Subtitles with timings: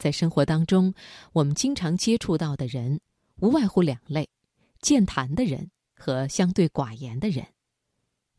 [0.00, 0.94] 在生活当中，
[1.34, 2.98] 我们经常接触到的人，
[3.42, 4.26] 无外乎两类：
[4.80, 7.46] 健谈的人和相对寡言的人。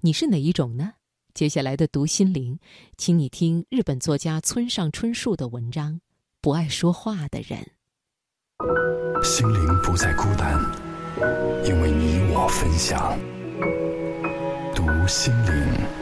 [0.01, 0.93] 你是哪一种呢？
[1.35, 2.59] 接下来的读心灵，
[2.97, 5.93] 请你听日本作家村上春树的文章
[6.41, 7.71] 《不爱说话的人》。
[9.23, 10.59] 心灵不再孤单，
[11.63, 13.15] 因为你我分享。
[14.73, 16.00] 读心灵。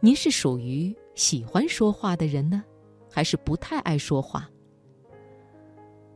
[0.00, 2.62] 您是属于喜欢说话的人呢，
[3.10, 4.48] 还是不太爱说话？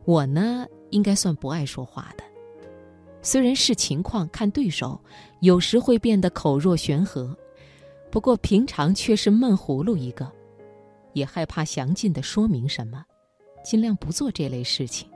[0.04, 2.29] 我呢，应该算不爱说话的。
[3.22, 4.98] 虽然视情况看对手，
[5.40, 7.36] 有时会变得口若悬河，
[8.10, 10.30] 不过平常却是闷葫芦一个，
[11.12, 13.04] 也害怕详尽的说明什么，
[13.64, 15.08] 尽量不做这类事情。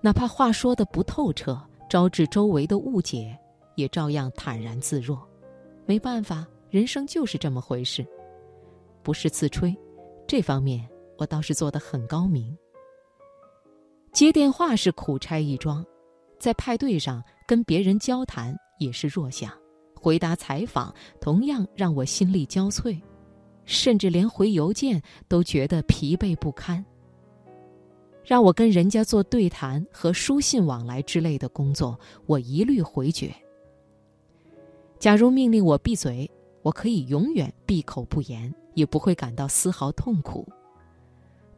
[0.00, 3.36] 哪怕话说的不透彻，招致周围的误解，
[3.74, 5.26] 也照样坦然自若。
[5.86, 6.46] 没办法。
[6.70, 8.04] 人生就是这么回事，
[9.00, 9.72] 不是自吹，
[10.26, 10.84] 这方面
[11.16, 12.52] 我倒是做得很高明。
[14.12, 15.86] 接电话是苦差一桩，
[16.38, 19.50] 在派对上跟别人交谈也是弱项，
[19.94, 23.00] 回答采访同样让我心力交瘁，
[23.64, 26.84] 甚至连回邮件都觉得疲惫不堪。
[28.24, 33.34] 让我跟人家做对谈和书信往来之类的工作，我一律回绝。
[34.98, 36.30] 假如命令我闭嘴。
[36.64, 40.48] 我可以永远闭口不言，也不会感到丝毫痛苦。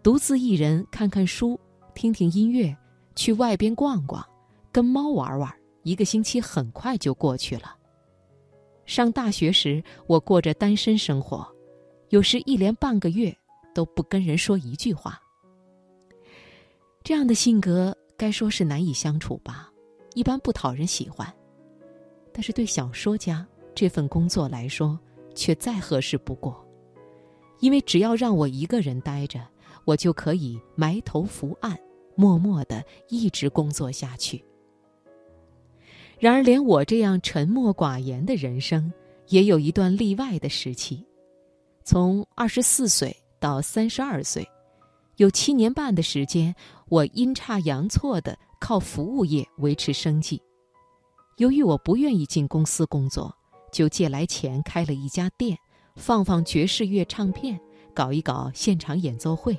[0.03, 1.57] 独自一人看看书，
[1.95, 2.77] 听听音乐，
[3.15, 4.21] 去外边逛逛，
[4.77, 5.51] 跟猫玩玩，
[5.85, 7.75] 一个星期很快就过去了。
[8.85, 11.51] 上大学时，我过着单身生活，
[12.11, 13.35] 有时一连半个月
[13.75, 15.19] 都不跟人说一句话。
[17.03, 19.73] 这样的性格该说是难以相处吧，
[20.13, 21.27] 一般不讨人喜欢。
[22.31, 23.47] 但是对小说家。
[23.75, 24.99] 这份工作来说，
[25.35, 26.63] 却再合适不过，
[27.61, 29.41] 因为只要让我一个人待着，
[29.87, 31.79] 我就可以埋头伏案，
[32.15, 34.45] 默默的一直工作下去。
[36.19, 38.93] 然而，连我这样沉默寡言的人生，
[39.29, 41.05] 也有一段例外的时期。
[41.85, 44.47] 从二十四岁到三十二岁，
[45.17, 46.55] 有七年半的时间，
[46.89, 50.41] 我阴差阳错的靠服务业维持生计。
[51.37, 53.35] 由于我不愿意进公司工作。
[53.73, 55.59] 就借来钱开了一家店，
[55.97, 57.61] 放放爵士乐唱片，
[57.93, 59.55] 搞一搞现场演奏会。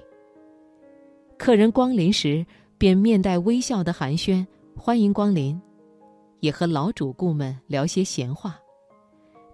[1.38, 2.44] 客人光临时，
[2.80, 4.44] 便面带微笑的寒暄，
[4.76, 5.62] 欢迎光临，
[6.48, 8.58] 也和老主顾们聊些闲话。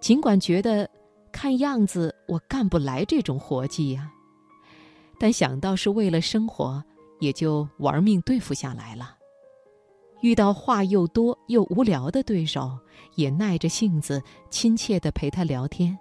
[0.00, 0.88] 尽管觉得
[1.32, 4.12] 看样子我干不来这种活计呀，
[5.18, 6.80] 但想到是为了生活，
[7.18, 9.16] 也就玩命对付下来了。
[10.20, 12.78] 遇到话又多又无聊的对手，
[13.16, 15.98] 也耐着性子亲切的陪他聊天。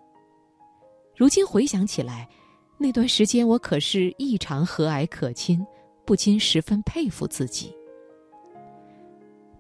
[1.15, 2.29] 如今回想起来，
[2.77, 5.65] 那段时间我可是异常和蔼可亲，
[6.05, 7.73] 不禁十分佩服自己。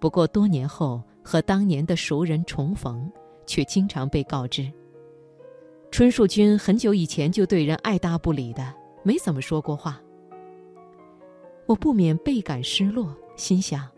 [0.03, 3.09] 不过多年后和当年的熟人重逢，
[3.45, 4.69] 却经常被告知：
[5.91, 10.01] 春树君很久以前就对人爱答不理的，没怎么说过话。
[11.67, 13.89] 我不免倍感失落，心想。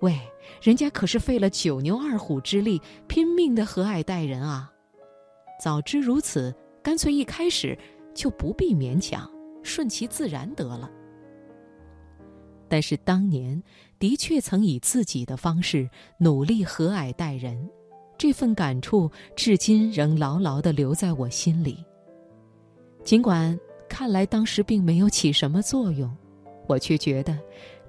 [0.00, 0.18] 喂，
[0.60, 4.68] 人家可是费了九牛二虎之力，拼命的和蔼待人啊！
[5.62, 6.52] 早知如此，
[6.82, 7.78] 干脆一开始
[8.12, 9.30] 就不必勉强，
[9.62, 10.90] 顺其自然得了。
[12.72, 13.62] 但是当年
[13.98, 17.68] 的确曾以自己的方式努力和蔼待人，
[18.16, 21.84] 这份感触至今仍牢牢的留在我心里。
[23.04, 23.60] 尽管
[23.90, 26.10] 看来当时并没有起什么作用，
[26.66, 27.38] 我却觉得。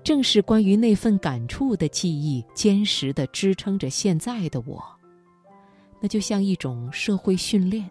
[0.03, 4.83] 正是关于那份感触的记忆，坚实的支撑着现在的我。
[6.01, 7.89] 那就像一种社会训练，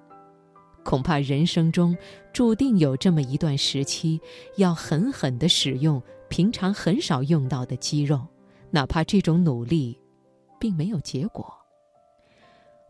[0.85, 1.97] 恐怕人生中
[2.35, 4.21] 注定有这么一段时期，
[4.59, 6.03] 要狠狠的使用
[6.33, 8.27] 平常很少用到的肌肉，
[8.71, 10.01] 哪怕这种努力，
[10.59, 11.55] 并没有结果。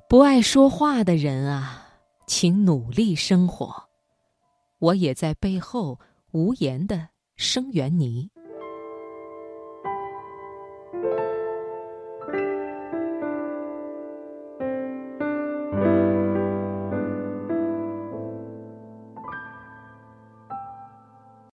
[0.08, 1.84] 不爱说话的人啊，
[2.28, 3.82] 请努力生活。
[4.78, 5.98] 我也在背后
[6.30, 8.30] 无言的声援你。